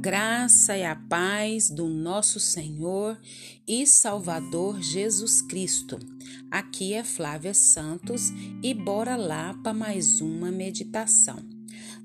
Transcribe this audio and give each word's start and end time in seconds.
graça 0.00 0.78
e 0.78 0.82
a 0.82 0.96
paz 0.96 1.68
do 1.68 1.86
nosso 1.86 2.40
Senhor 2.40 3.20
e 3.68 3.86
Salvador 3.86 4.80
Jesus 4.80 5.42
Cristo. 5.42 5.98
Aqui 6.50 6.94
é 6.94 7.04
Flávia 7.04 7.52
Santos 7.52 8.32
e 8.62 8.72
bora 8.72 9.14
lá 9.14 9.52
para 9.62 9.74
mais 9.74 10.22
uma 10.22 10.50
meditação. 10.50 11.36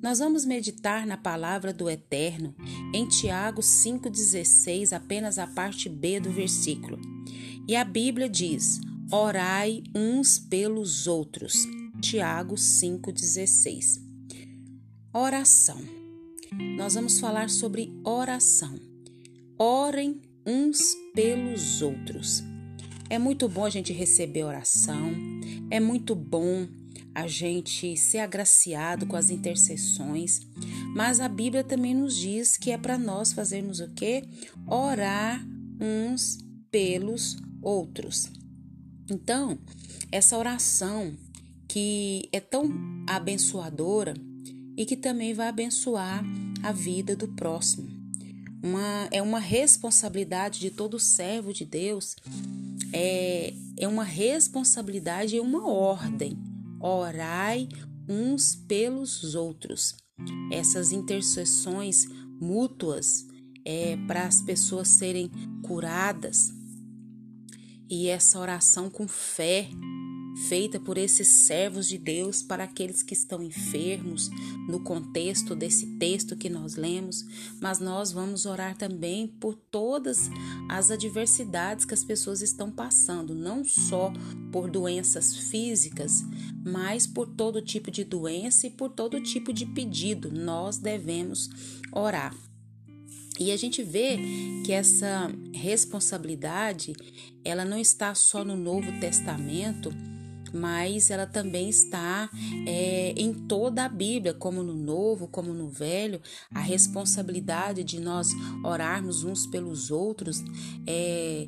Nós 0.01 0.19
vamos 0.19 0.43
meditar 0.43 1.07
na 1.07 1.15
palavra 1.15 1.71
do 1.71 1.89
Eterno 1.89 2.53
em 2.93 3.07
Tiago 3.07 3.61
5,16, 3.61 4.91
apenas 4.91 5.39
a 5.39 5.47
parte 5.47 5.87
B 5.87 6.19
do 6.19 6.29
versículo. 6.29 6.99
E 7.65 7.77
a 7.77 7.85
Bíblia 7.85 8.27
diz: 8.27 8.81
Orai 9.09 9.81
uns 9.95 10.37
pelos 10.37 11.07
outros. 11.07 11.65
Tiago 12.01 12.55
5,16. 12.55 14.01
Oração 15.13 16.04
nós 16.77 16.95
vamos 16.95 17.19
falar 17.19 17.49
sobre 17.49 17.91
oração. 18.03 18.79
Orem 19.57 20.21
uns 20.45 20.95
pelos 21.13 21.81
outros. 21.81 22.43
É 23.09 23.17
muito 23.17 23.47
bom 23.47 23.65
a 23.65 23.69
gente 23.69 23.93
receber 23.93 24.43
oração, 24.43 25.11
é 25.69 25.79
muito 25.79 26.15
bom 26.15 26.67
a 27.13 27.27
gente 27.27 27.95
ser 27.95 28.19
agraciado 28.19 29.05
com 29.05 29.15
as 29.15 29.29
intercessões, 29.29 30.41
mas 30.93 31.19
a 31.19 31.29
Bíblia 31.29 31.63
também 31.63 31.93
nos 31.93 32.17
diz 32.17 32.57
que 32.57 32.71
é 32.71 32.77
para 32.77 32.97
nós 32.97 33.31
fazermos 33.31 33.79
o 33.79 33.89
quê? 33.93 34.23
Orar 34.67 35.45
uns 35.79 36.39
pelos 36.69 37.37
outros. 37.61 38.29
Então, 39.09 39.57
essa 40.11 40.37
oração 40.37 41.15
que 41.67 42.27
é 42.31 42.39
tão 42.39 42.69
abençoadora 43.07 44.13
e 44.77 44.85
que 44.85 44.95
também 44.95 45.33
vai 45.33 45.47
abençoar 45.47 46.23
a 46.63 46.71
vida 46.71 47.15
do 47.15 47.27
próximo. 47.29 47.87
Uma, 48.61 49.07
é 49.11 49.21
uma 49.21 49.39
responsabilidade 49.39 50.59
de 50.59 50.71
todo 50.71 50.99
servo 50.99 51.53
de 51.53 51.65
Deus, 51.65 52.15
é, 52.91 53.53
é 53.77 53.87
uma 53.87 54.03
responsabilidade 54.03 55.35
e 55.35 55.39
uma 55.39 55.67
ordem. 55.67 56.37
Orai 56.79 57.69
uns 58.07 58.55
pelos 58.55 59.35
outros. 59.35 59.95
Essas 60.51 60.91
intercessões 60.91 62.05
mútuas 62.39 63.25
é, 63.63 63.97
para 64.07 64.25
as 64.25 64.41
pessoas 64.41 64.87
serem 64.89 65.29
curadas. 65.61 66.53
E 67.89 68.07
essa 68.07 68.39
oração 68.39 68.89
com 68.89 69.07
fé 69.07 69.69
feita 70.47 70.79
por 70.79 70.97
esses 70.97 71.27
servos 71.27 71.87
de 71.87 71.97
Deus 71.97 72.43
para 72.43 72.65
aqueles 72.65 73.01
que 73.01 73.13
estão 73.13 73.41
enfermos, 73.41 74.29
no 74.67 74.79
contexto 74.79 75.55
desse 75.55 75.97
texto 75.97 76.35
que 76.35 76.49
nós 76.49 76.75
lemos, 76.75 77.25
mas 77.61 77.79
nós 77.79 78.11
vamos 78.11 78.45
orar 78.45 78.75
também 78.77 79.27
por 79.27 79.55
todas 79.55 80.29
as 80.69 80.91
adversidades 80.91 81.85
que 81.85 81.93
as 81.93 82.03
pessoas 82.03 82.41
estão 82.41 82.69
passando, 82.71 83.33
não 83.33 83.63
só 83.63 84.11
por 84.51 84.69
doenças 84.69 85.35
físicas, 85.35 86.23
mas 86.65 87.07
por 87.07 87.27
todo 87.27 87.61
tipo 87.61 87.89
de 87.89 88.03
doença 88.03 88.67
e 88.67 88.71
por 88.71 88.89
todo 88.89 89.21
tipo 89.21 89.53
de 89.53 89.65
pedido. 89.65 90.31
Nós 90.31 90.77
devemos 90.77 91.49
orar. 91.91 92.35
E 93.37 93.51
a 93.51 93.57
gente 93.57 93.83
vê 93.83 94.17
que 94.65 94.71
essa 94.71 95.29
responsabilidade, 95.53 96.93
ela 97.43 97.65
não 97.65 97.77
está 97.77 98.15
só 98.15 98.45
no 98.45 98.55
Novo 98.55 98.97
Testamento, 98.99 99.93
mas 100.53 101.09
ela 101.09 101.25
também 101.25 101.69
está 101.69 102.29
é, 102.67 103.13
em 103.17 103.33
toda 103.33 103.85
a 103.85 103.89
Bíblia, 103.89 104.33
como 104.33 104.63
no 104.63 104.73
Novo, 104.73 105.27
como 105.27 105.53
no 105.53 105.69
Velho, 105.69 106.21
a 106.53 106.59
responsabilidade 106.59 107.83
de 107.83 107.99
nós 107.99 108.29
orarmos 108.63 109.23
uns 109.23 109.45
pelos 109.47 109.91
outros. 109.91 110.43
É, 110.87 111.47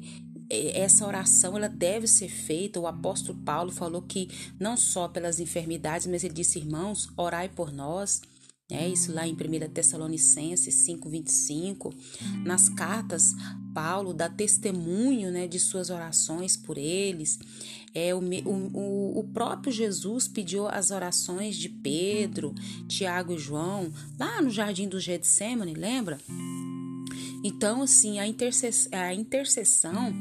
é 0.50 0.80
essa 0.80 1.06
oração 1.06 1.58
ela 1.58 1.68
deve 1.68 2.08
ser 2.08 2.30
feita. 2.30 2.80
O 2.80 2.88
apóstolo 2.88 3.38
Paulo 3.40 3.72
falou 3.72 4.02
que 4.02 4.30
não 4.59 4.78
só 4.78 5.08
pelas 5.08 5.40
enfermidades, 5.40 6.08
mas 6.08 6.24
ele 6.24 6.34
disse: 6.34 6.59
irmãos, 6.59 7.09
orai 7.18 7.50
por 7.50 7.72
nós. 7.72 8.22
É 8.69 8.85
isso 8.85 9.13
lá 9.13 9.25
em 9.25 9.33
1 9.33 9.69
Tessalonicenses 9.69 10.75
5:25, 10.75 11.94
nas 12.44 12.67
cartas 12.67 13.33
Paulo 13.73 14.13
dá 14.13 14.28
testemunho, 14.28 15.31
né, 15.31 15.47
de 15.47 15.57
suas 15.57 15.89
orações 15.89 16.57
por 16.57 16.78
eles. 16.78 17.39
É 17.94 18.13
o, 18.13 18.19
o, 18.19 19.19
o 19.19 19.23
próprio 19.33 19.72
Jesus 19.72 20.28
pediu 20.28 20.67
as 20.67 20.91
orações 20.91 21.55
de 21.55 21.69
Pedro, 21.69 22.53
Tiago 22.89 23.33
e 23.33 23.38
João 23.38 23.89
lá 24.19 24.41
no 24.41 24.50
jardim 24.50 24.89
do 24.89 24.99
Getsemane, 24.99 25.73
lembra? 25.73 26.19
Então, 27.44 27.81
assim, 27.84 28.19
a, 28.19 28.28
intercess 28.28 28.89
a 28.91 29.13
intercessão, 29.13 30.13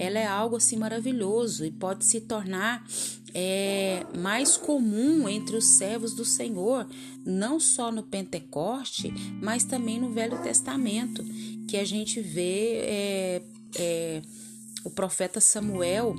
ela 0.00 0.18
é 0.18 0.26
algo 0.26 0.56
assim 0.56 0.76
maravilhoso 0.76 1.62
e 1.62 1.70
pode 1.70 2.06
se 2.06 2.22
tornar 2.22 2.82
é, 3.34 4.06
mais 4.16 4.56
comum 4.56 5.28
entre 5.28 5.56
os 5.56 5.76
servos 5.76 6.14
do 6.14 6.24
Senhor, 6.24 6.86
não 7.24 7.60
só 7.60 7.92
no 7.92 8.02
Pentecoste, 8.02 9.12
mas 9.42 9.62
também 9.62 10.00
no 10.00 10.10
Velho 10.10 10.42
Testamento, 10.42 11.22
que 11.68 11.76
a 11.76 11.84
gente 11.84 12.18
vê 12.18 12.78
é, 12.82 13.42
é, 13.76 14.22
o 14.82 14.90
profeta 14.90 15.38
Samuel 15.38 16.16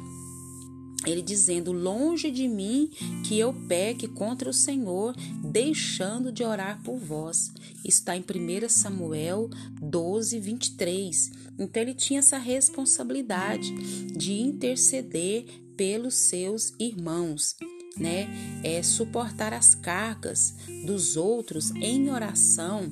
ele 1.06 1.22
dizendo: 1.22 1.72
Longe 1.72 2.30
de 2.30 2.48
mim 2.48 2.90
que 3.26 3.38
eu 3.38 3.54
peque 3.68 4.08
contra 4.08 4.50
o 4.50 4.54
Senhor, 4.54 5.16
deixando 5.44 6.32
de 6.32 6.44
orar 6.44 6.82
por 6.84 6.98
vós. 6.98 7.52
Está 7.84 8.16
em 8.16 8.22
1 8.22 8.70
Samuel 8.70 9.50
12, 9.82 10.40
23. 10.40 11.32
Então 11.60 11.82
ele 11.82 11.94
tinha 11.94 12.20
essa 12.20 12.38
responsabilidade 12.38 13.72
de 14.16 14.34
interceder 14.34 15.46
pelos 15.76 16.16
seus 16.16 16.74
irmãos, 16.80 17.56
né? 17.98 18.28
É 18.64 18.84
suportar 18.84 19.54
as 19.54 19.74
cargas 19.74 20.56
dos 20.86 21.18
outros 21.18 21.72
em 21.72 22.10
oração 22.12 22.92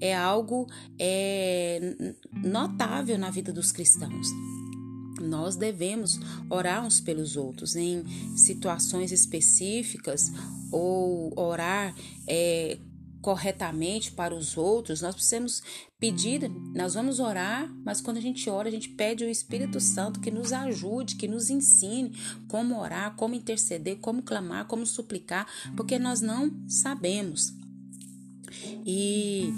é 0.00 0.14
algo 0.14 0.68
é, 0.98 2.12
notável 2.32 3.18
na 3.18 3.30
vida 3.30 3.52
dos 3.52 3.72
cristãos. 3.72 4.28
Nós 5.20 5.56
devemos 5.56 6.18
orar 6.50 6.84
uns 6.84 7.00
pelos 7.00 7.36
outros 7.36 7.76
em 7.76 8.04
situações 8.36 9.12
específicas 9.12 10.30
ou 10.70 11.32
orar 11.38 11.94
é, 12.26 12.78
corretamente 13.20 14.12
para 14.12 14.34
os 14.34 14.56
outros, 14.56 15.02
nós 15.02 15.14
precisamos 15.14 15.62
pedir, 15.98 16.48
nós 16.74 16.94
vamos 16.94 17.18
orar, 17.18 17.68
mas 17.84 18.00
quando 18.00 18.16
a 18.16 18.20
gente 18.20 18.48
ora, 18.48 18.68
a 18.68 18.70
gente 18.70 18.88
pede 18.90 19.24
o 19.24 19.28
Espírito 19.28 19.80
Santo 19.80 20.20
que 20.20 20.30
nos 20.30 20.52
ajude, 20.52 21.16
que 21.16 21.26
nos 21.26 21.50
ensine 21.50 22.12
como 22.46 22.78
orar, 22.78 23.16
como 23.16 23.34
interceder, 23.34 23.96
como 23.98 24.22
clamar, 24.22 24.66
como 24.66 24.86
suplicar, 24.86 25.46
porque 25.76 25.98
nós 25.98 26.20
não 26.20 26.50
sabemos. 26.68 27.52
E 28.86 29.52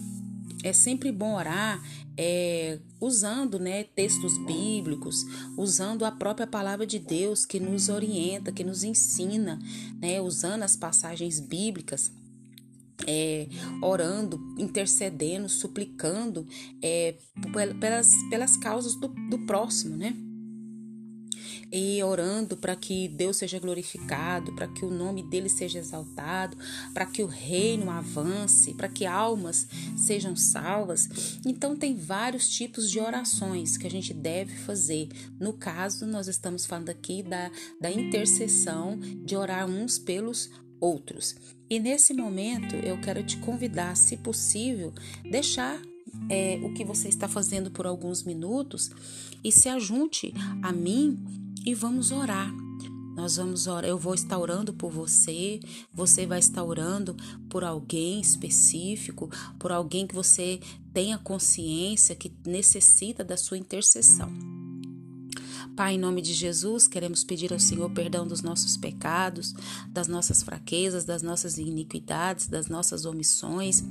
é 0.64 0.72
sempre 0.72 1.12
bom 1.12 1.34
orar 1.34 1.82
é, 2.16 2.78
usando 3.00 3.58
né, 3.58 3.84
textos 3.84 4.36
bíblicos, 4.44 5.24
usando 5.56 6.04
a 6.04 6.10
própria 6.10 6.46
palavra 6.46 6.86
de 6.86 6.98
Deus 6.98 7.46
que 7.46 7.58
nos 7.58 7.88
orienta, 7.88 8.52
que 8.52 8.64
nos 8.64 8.84
ensina, 8.84 9.58
né, 10.00 10.20
usando 10.20 10.62
as 10.62 10.76
passagens 10.76 11.40
bíblicas. 11.40 12.12
É, 13.06 13.48
orando, 13.80 14.38
intercedendo, 14.58 15.48
suplicando 15.48 16.46
é, 16.82 17.16
pelas, 17.80 18.12
pelas 18.28 18.58
causas 18.58 18.94
do, 18.94 19.08
do 19.08 19.38
próximo, 19.46 19.96
né? 19.96 20.14
E 21.72 22.02
orando 22.02 22.56
para 22.56 22.74
que 22.74 23.08
Deus 23.08 23.36
seja 23.36 23.58
glorificado, 23.58 24.52
para 24.52 24.68
que 24.68 24.84
o 24.84 24.90
nome 24.90 25.22
dele 25.22 25.48
seja 25.48 25.78
exaltado, 25.78 26.56
para 26.92 27.06
que 27.06 27.22
o 27.22 27.26
reino 27.26 27.90
avance, 27.90 28.74
para 28.74 28.88
que 28.88 29.06
almas 29.06 29.66
sejam 29.96 30.34
salvas. 30.34 31.38
Então, 31.46 31.76
tem 31.76 31.94
vários 31.94 32.48
tipos 32.48 32.90
de 32.90 32.98
orações 32.98 33.76
que 33.76 33.86
a 33.86 33.90
gente 33.90 34.12
deve 34.12 34.54
fazer. 34.56 35.08
No 35.38 35.52
caso, 35.52 36.06
nós 36.06 36.28
estamos 36.28 36.66
falando 36.66 36.90
aqui 36.90 37.22
da, 37.22 37.50
da 37.80 37.90
intercessão, 37.90 38.98
de 38.98 39.36
orar 39.36 39.66
uns 39.66 39.98
pelos 39.98 40.50
outros. 40.80 41.36
E 41.68 41.78
nesse 41.78 42.12
momento, 42.12 42.74
eu 42.74 43.00
quero 43.00 43.22
te 43.22 43.36
convidar, 43.36 43.96
se 43.96 44.16
possível, 44.16 44.92
deixar 45.30 45.80
é, 46.28 46.60
o 46.62 46.72
que 46.72 46.84
você 46.84 47.08
está 47.08 47.28
fazendo 47.28 47.70
por 47.70 47.86
alguns 47.86 48.22
minutos 48.22 48.90
e 49.42 49.50
se 49.50 49.68
ajunte 49.68 50.32
a 50.62 50.72
mim 50.72 51.18
e 51.64 51.74
vamos 51.74 52.10
orar. 52.10 52.52
Nós 53.16 53.36
vamos 53.36 53.66
orar, 53.66 53.84
eu 53.84 53.98
vou 53.98 54.14
estar 54.14 54.38
orando 54.38 54.72
por 54.72 54.90
você, 54.90 55.60
você 55.92 56.26
vai 56.26 56.38
estar 56.38 56.62
orando 56.62 57.16
por 57.50 57.64
alguém 57.64 58.20
específico, 58.20 59.28
por 59.58 59.72
alguém 59.72 60.06
que 60.06 60.14
você 60.14 60.60
tenha 60.92 61.18
consciência 61.18 62.14
que 62.14 62.32
necessita 62.46 63.22
da 63.22 63.36
sua 63.36 63.58
intercessão. 63.58 64.59
Pai, 65.80 65.94
em 65.94 65.98
nome 65.98 66.20
de 66.20 66.34
Jesus, 66.34 66.86
queremos 66.86 67.24
pedir 67.24 67.54
ao 67.54 67.58
Senhor 67.58 67.88
perdão 67.88 68.26
dos 68.26 68.42
nossos 68.42 68.76
pecados, 68.76 69.54
das 69.88 70.08
nossas 70.08 70.42
fraquezas, 70.42 71.06
das 71.06 71.22
nossas 71.22 71.56
iniquidades, 71.56 72.48
das 72.48 72.68
nossas 72.68 73.06
omissões, 73.06 73.82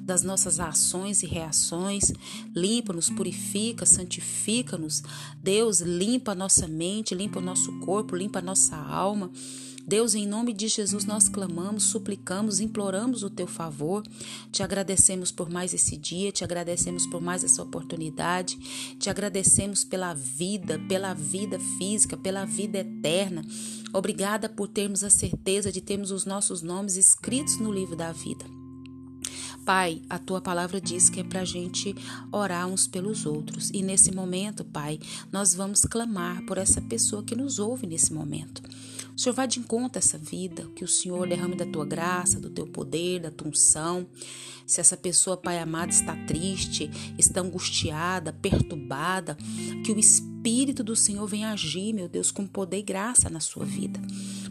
das 0.00 0.22
nossas 0.22 0.60
ações 0.60 1.22
e 1.22 1.26
reações. 1.26 2.12
Limpa-nos, 2.54 3.08
purifica, 3.08 3.86
santifica-nos. 3.86 5.02
Deus, 5.42 5.80
limpa 5.80 6.32
a 6.32 6.34
nossa 6.34 6.68
mente, 6.68 7.14
limpa 7.14 7.38
o 7.38 7.42
nosso 7.42 7.72
corpo, 7.80 8.14
limpa 8.14 8.40
a 8.40 8.42
nossa 8.42 8.76
alma. 8.76 9.30
Deus, 9.88 10.14
em 10.14 10.26
nome 10.26 10.52
de 10.52 10.68
Jesus, 10.68 11.06
nós 11.06 11.30
clamamos, 11.30 11.84
suplicamos, 11.84 12.60
imploramos 12.60 13.22
o 13.22 13.30
teu 13.30 13.46
favor. 13.46 14.02
Te 14.52 14.62
agradecemos 14.62 15.32
por 15.32 15.48
mais 15.48 15.72
esse 15.72 15.96
dia, 15.96 16.30
te 16.30 16.44
agradecemos 16.44 17.06
por 17.06 17.22
mais 17.22 17.42
essa 17.42 17.62
oportunidade, 17.62 18.58
te 18.98 19.08
agradecemos 19.08 19.84
pela 19.84 20.12
vida, 20.12 20.78
pela 20.86 21.14
vida 21.14 21.58
física, 21.78 22.18
pela 22.18 22.44
vida 22.44 22.80
eterna. 22.80 23.42
Obrigada 23.90 24.46
por 24.46 24.68
termos 24.68 25.02
a 25.02 25.08
certeza 25.08 25.72
de 25.72 25.80
termos 25.80 26.10
os 26.10 26.26
nossos 26.26 26.60
nomes 26.60 26.98
escritos 26.98 27.58
no 27.58 27.72
livro 27.72 27.96
da 27.96 28.12
vida. 28.12 28.57
Pai, 29.68 30.00
a 30.08 30.18
tua 30.18 30.40
palavra 30.40 30.80
diz 30.80 31.10
que 31.10 31.20
é 31.20 31.22
para 31.22 31.42
a 31.42 31.44
gente 31.44 31.94
orar 32.32 32.66
uns 32.66 32.86
pelos 32.86 33.26
outros. 33.26 33.68
E 33.68 33.82
nesse 33.82 34.10
momento, 34.10 34.64
Pai, 34.64 34.98
nós 35.30 35.52
vamos 35.52 35.82
clamar 35.82 36.42
por 36.46 36.56
essa 36.56 36.80
pessoa 36.80 37.22
que 37.22 37.36
nos 37.36 37.58
ouve 37.58 37.86
nesse 37.86 38.10
momento. 38.14 38.62
O 39.14 39.20
Senhor 39.20 39.34
vá 39.34 39.44
de 39.44 39.60
encontro 39.60 39.98
a 39.98 40.00
essa 40.00 40.16
vida, 40.16 40.66
que 40.74 40.82
o 40.82 40.88
Senhor 40.88 41.28
derrame 41.28 41.54
da 41.54 41.66
tua 41.66 41.84
graça, 41.84 42.40
do 42.40 42.48
teu 42.48 42.66
poder, 42.66 43.20
da 43.20 43.30
tua 43.30 43.48
unção. 43.48 44.06
Se 44.66 44.80
essa 44.80 44.96
pessoa, 44.96 45.36
Pai 45.36 45.58
amado, 45.58 45.90
está 45.90 46.16
triste, 46.24 46.90
está 47.18 47.42
angustiada, 47.42 48.32
perturbada, 48.32 49.36
que 49.84 49.92
o 49.92 49.98
Espírito 49.98 50.82
do 50.82 50.96
Senhor 50.96 51.26
venha 51.26 51.52
agir, 51.52 51.92
meu 51.92 52.08
Deus, 52.08 52.30
com 52.30 52.46
poder 52.46 52.78
e 52.78 52.82
graça 52.82 53.28
na 53.28 53.38
sua 53.38 53.66
vida. 53.66 54.00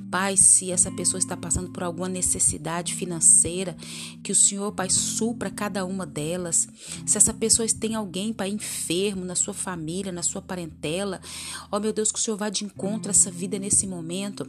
Pai, 0.10 0.38
se 0.38 0.72
essa 0.72 0.92
pessoa 0.92 1.20
está 1.20 1.36
passando 1.36 1.72
por 1.72 1.84
alguma 1.84 2.08
necessidade 2.08 2.96
financeira, 2.96 3.76
que 4.24 4.32
o 4.32 4.36
Senhor, 4.36 4.72
Pai, 4.72 4.90
supra 4.90 5.50
cada 5.50 5.86
uma 5.86 6.06
delas. 6.06 6.68
Se 7.06 7.18
essa 7.18 7.34
pessoa 7.34 7.68
tem 7.68 7.96
alguém, 7.96 8.32
Pai, 8.34 8.50
enfermo 8.50 9.26
na 9.26 9.36
sua 9.36 9.54
família, 9.54 10.12
na 10.12 10.24
sua 10.24 10.42
parentela, 10.42 11.20
ó 11.72 11.80
meu 11.80 11.92
Deus, 11.92 12.12
que 12.12 12.20
o 12.20 12.22
Senhor 12.22 12.38
vá 12.38 12.50
de 12.50 12.64
encontro 12.64 13.10
a 13.10 13.12
essa 13.12 13.30
vida 13.30 13.60
nesse 13.60 13.86
momento. 13.86 14.48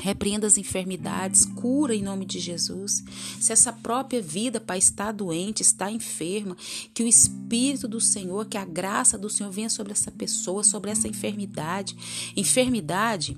Repreenda 0.00 0.46
as 0.46 0.56
enfermidades, 0.56 1.44
cura 1.44 1.94
em 1.94 2.02
nome 2.02 2.24
de 2.24 2.40
Jesus. 2.40 3.04
Se 3.38 3.52
essa 3.52 3.72
própria 3.72 4.22
vida, 4.22 4.58
Pai, 4.58 4.78
está 4.78 5.12
doente, 5.12 5.60
está 5.60 5.90
enferma, 5.90 6.56
que 6.94 7.02
o 7.02 7.06
Espírito 7.06 7.86
do 7.86 8.00
Senhor, 8.00 8.46
que 8.46 8.56
a 8.56 8.64
graça 8.64 9.18
do 9.18 9.28
Senhor 9.28 9.52
venha 9.52 9.68
sobre 9.68 9.92
essa 9.92 10.10
pessoa, 10.10 10.64
sobre 10.64 10.90
essa 10.90 11.06
enfermidade. 11.06 11.94
Enfermidade 12.34 13.36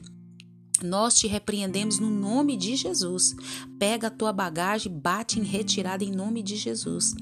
nós 0.84 1.14
te 1.14 1.26
repreendemos 1.26 1.98
no 1.98 2.10
nome 2.10 2.56
de 2.56 2.76
Jesus. 2.76 3.34
Pega 3.78 4.08
a 4.08 4.10
tua 4.10 4.32
bagagem, 4.32 4.92
bate 4.92 5.40
em 5.40 5.42
retirada 5.42 6.04
em 6.04 6.10
nome 6.10 6.42
de 6.42 6.56
Jesus. 6.56 7.14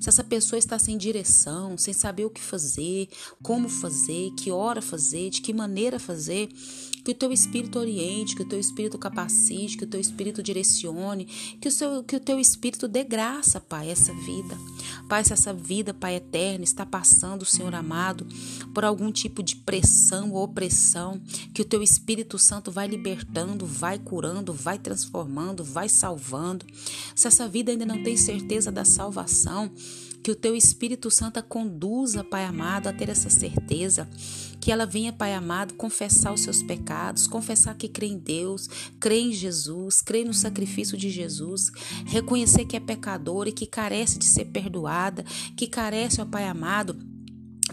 Se 0.00 0.08
essa 0.08 0.24
pessoa 0.24 0.58
está 0.58 0.78
sem 0.78 0.96
direção, 0.96 1.76
sem 1.76 1.94
saber 1.94 2.24
o 2.24 2.30
que 2.30 2.40
fazer, 2.40 3.08
como 3.42 3.68
fazer, 3.68 4.30
que 4.32 4.50
hora 4.50 4.82
fazer, 4.82 5.30
de 5.30 5.40
que 5.40 5.52
maneira 5.52 5.98
fazer, 5.98 6.48
que 7.04 7.12
o 7.12 7.14
teu 7.14 7.32
espírito 7.32 7.78
oriente, 7.78 8.36
que 8.36 8.42
o 8.42 8.48
teu 8.48 8.60
espírito 8.60 8.98
capacite, 8.98 9.76
que 9.76 9.84
o 9.84 9.86
teu 9.86 10.00
espírito 10.00 10.42
direcione, 10.42 11.24
que 11.60 11.68
o, 11.68 11.70
seu, 11.70 12.02
que 12.04 12.16
o 12.16 12.20
teu 12.20 12.38
espírito 12.38 12.86
dê 12.86 13.02
graça, 13.02 13.60
Pai, 13.60 13.90
essa 13.90 14.12
vida. 14.12 14.56
Pai, 15.08 15.24
se 15.24 15.32
essa 15.32 15.52
vida, 15.52 15.94
Pai 15.94 16.16
eterno, 16.16 16.62
está 16.64 16.84
passando, 16.84 17.44
Senhor 17.44 17.74
amado, 17.74 18.26
por 18.74 18.84
algum 18.84 19.10
tipo 19.10 19.42
de 19.42 19.56
pressão 19.56 20.30
ou 20.32 20.44
opressão, 20.44 21.20
que 21.52 21.62
o 21.62 21.64
teu 21.64 21.82
Espírito 21.82 22.38
Santo 22.38 22.70
vai 22.70 22.86
libertando, 22.86 23.66
vai 23.66 23.98
curando, 23.98 24.52
vai 24.52 24.78
transformando, 24.78 25.64
vai 25.64 25.88
salvando. 25.88 26.66
Se 27.14 27.26
essa 27.26 27.48
vida 27.48 27.72
ainda 27.72 27.86
não 27.86 28.02
tem 28.02 28.16
certeza 28.16 28.70
da 28.70 28.84
salvação, 28.84 29.69
que 30.22 30.30
o 30.30 30.36
teu 30.36 30.54
Espírito 30.54 31.10
Santo 31.10 31.42
conduza, 31.42 32.22
Pai 32.22 32.44
amado, 32.44 32.88
a 32.88 32.92
ter 32.92 33.08
essa 33.08 33.30
certeza. 33.30 34.08
Que 34.60 34.70
ela 34.70 34.84
venha, 34.84 35.12
Pai 35.12 35.32
amado, 35.32 35.74
confessar 35.74 36.32
os 36.32 36.42
seus 36.42 36.62
pecados, 36.62 37.26
confessar 37.26 37.74
que 37.74 37.88
crê 37.88 38.06
em 38.06 38.18
Deus, 38.18 38.68
crê 39.00 39.20
em 39.20 39.32
Jesus, 39.32 40.02
crê 40.02 40.22
no 40.24 40.34
sacrifício 40.34 40.98
de 40.98 41.08
Jesus, 41.08 41.70
reconhecer 42.04 42.66
que 42.66 42.76
é 42.76 42.80
pecador 42.80 43.48
e 43.48 43.52
que 43.52 43.66
carece 43.66 44.18
de 44.18 44.26
ser 44.26 44.46
perdoada, 44.46 45.24
que 45.56 45.66
carece, 45.66 46.20
ó 46.20 46.26
Pai 46.26 46.46
amado, 46.46 46.96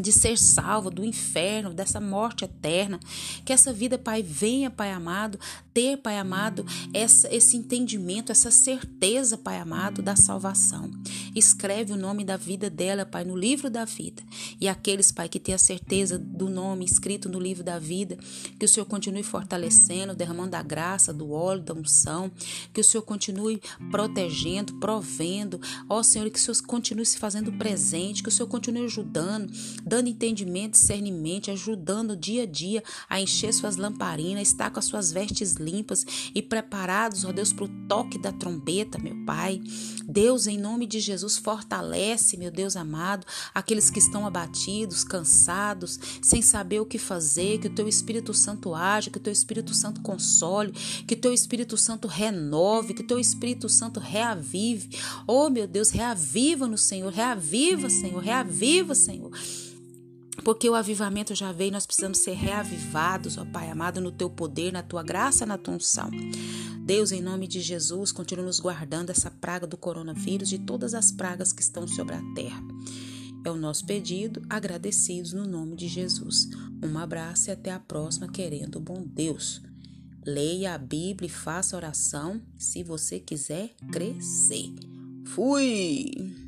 de 0.02 0.12
ser 0.12 0.38
salvo 0.38 0.90
do 0.90 1.04
inferno, 1.04 1.74
dessa 1.74 2.00
morte 2.00 2.46
eterna. 2.46 3.00
Que 3.46 3.54
essa 3.54 3.74
vida, 3.74 3.98
Pai, 3.98 4.22
venha, 4.24 4.70
Pai 4.70 4.92
amado, 4.92 5.40
ter, 5.74 5.98
Pai 5.98 6.18
amado, 6.18 6.66
essa, 6.94 7.34
esse 7.34 7.58
entendimento, 7.58 8.32
essa 8.32 8.52
certeza, 8.52 9.38
Pai 9.38 9.60
amado, 9.60 10.02
da 10.02 10.16
salvação. 10.16 10.90
Escreve 11.36 11.94
o 11.94 11.98
nome 11.98 12.24
da 12.24 12.38
vida 12.38 12.70
dela, 12.70 13.06
Pai, 13.06 13.24
no 13.24 13.36
livro 13.36 13.70
da 13.70 13.86
vida. 13.86 14.24
E 14.60 14.68
aqueles, 14.68 15.12
Pai, 15.12 15.30
que 15.30 15.40
têm 15.40 15.54
a 15.54 15.60
certeza 15.60 16.18
do 16.18 16.50
nome 16.50 16.86
escrito 16.86 17.30
no 17.30 17.40
livro 17.40 17.64
da 17.64 17.78
vida, 17.80 18.18
que 18.60 18.66
o 18.66 18.68
Senhor 18.68 18.86
continue 18.86 19.24
fortalecendo, 19.24 20.16
derramando 20.16 20.56
a 20.56 20.64
graça, 20.64 21.14
do 21.14 21.32
óleo, 21.32 21.62
da 21.62 21.74
unção, 21.74 22.32
que 22.74 22.82
o 22.82 22.84
Senhor 22.84 23.04
continue 23.04 23.62
protegendo, 23.92 24.74
provendo. 24.76 25.60
Ó 25.90 26.02
Senhor, 26.02 26.30
que 26.30 26.40
o 26.40 26.42
Senhor 26.42 26.62
continue 26.66 27.06
se 27.06 27.18
fazendo 27.18 27.52
presente, 27.54 28.24
que 28.24 28.30
o 28.30 28.32
Senhor 28.32 28.48
continue 28.48 28.86
ajudando 28.86 29.52
dando 29.88 30.10
entendimento, 30.10 30.74
discernimento, 30.74 31.50
ajudando 31.50 32.16
dia 32.16 32.44
a 32.44 32.45
dia 32.45 32.84
a 33.10 33.22
encher 33.22 33.54
suas 33.54 33.78
lamparinas, 33.78 34.50
estar 34.50 34.69
com 34.69 34.80
as 34.80 34.86
suas 34.86 35.12
vestes 35.12 35.54
limpas 35.54 36.06
e 36.36 36.42
preparados, 36.42 37.24
ó 37.24 37.31
Deus, 37.31 37.54
para 37.54 37.66
o 37.66 37.88
toque 37.88 38.18
da 38.18 38.31
trombeta, 38.31 39.00
meu 39.00 39.16
Pai. 39.25 39.62
Deus, 40.07 40.48
em 40.48 40.57
nome 40.57 40.86
de 40.86 41.00
Jesus, 41.00 41.38
fortalece, 41.38 42.38
meu 42.38 42.50
Deus 42.50 42.75
amado, 42.75 43.25
aqueles 43.54 43.89
que 43.89 44.00
estão 44.00 44.25
abatidos, 44.25 45.04
cansados, 45.04 46.00
sem 46.22 46.42
saber 46.42 46.80
o 46.80 46.86
que 46.86 46.98
fazer, 46.98 47.60
que 47.60 47.68
o 47.68 47.74
teu 47.74 47.88
Espírito 47.88 48.33
Santo 48.33 48.74
age, 48.74 49.10
que 49.10 49.18
o 49.18 49.22
teu 49.22 49.33
Espírito 49.33 49.74
Santo 49.74 50.01
console, 50.01 50.72
que 51.06 51.13
o 51.13 51.18
teu 51.18 51.33
Espírito 51.33 51.78
Santo 51.78 52.07
renove, 52.07 52.94
que 52.94 53.01
o 53.01 53.07
teu 53.07 53.19
Espírito 53.19 53.68
Santo 53.68 54.00
reavive. 54.00 54.90
Oh, 55.28 55.50
meu 55.50 55.68
Deus, 55.68 55.90
reaviva 55.90 56.68
no 56.68 56.78
Senhor, 56.78 57.12
reaviva, 57.12 57.90
Senhor, 57.90 58.22
reaviva, 58.22 58.95
Senhor. 58.95 59.31
Porque 60.48 60.70
o 60.70 60.76
avivamento 60.76 61.36
já 61.36 61.52
veio, 61.52 61.74
nós 61.74 61.86
precisamos 61.86 62.20
ser 62.20 62.32
reavivados, 62.32 63.38
ó 63.38 63.44
Pai 63.44 63.70
amado, 63.70 64.00
no 64.00 64.14
teu 64.14 64.30
poder, 64.30 64.72
na 64.72 64.82
tua 64.82 65.04
graça, 65.04 65.46
na 65.46 65.58
tua 65.58 65.74
unção. 65.74 66.10
Deus, 66.86 67.12
em 67.12 67.22
nome 67.22 67.50
de 67.50 67.60
Jesus, 67.60 68.14
continue 68.14 68.46
nos 68.46 68.58
guardando 68.58 69.10
essa 69.10 69.30
praga 69.30 69.68
do 69.68 69.76
coronavírus, 69.76 70.48
de 70.48 70.57
todas 70.57 70.94
as 70.94 71.12
pragas 71.12 71.52
que 71.52 71.62
estão 71.62 71.86
sobre 71.86 72.16
a 72.16 72.21
terra. 72.33 72.64
É 73.44 73.52
o 73.52 73.57
nosso 73.57 73.86
pedido, 73.86 74.42
agradecidos 74.50 75.33
no 75.33 75.45
nome 75.45 75.76
de 75.76 75.90
Jesus. 75.90 76.48
Um 76.81 76.98
abraço 76.98 77.50
e 77.50 77.52
até 77.52 77.74
a 77.74 77.80
próxima, 77.81 78.30
querendo 78.30 78.78
o 78.78 78.81
bom 78.81 79.04
Deus. 79.06 79.62
Leia 80.26 80.76
a 80.76 80.78
Bíblia 80.78 81.28
e 81.28 81.30
faça 81.30 81.76
oração 81.76 82.42
se 82.57 82.83
você 82.83 83.19
quiser 83.19 83.76
crescer. 83.92 84.74
Fui! 85.26 86.46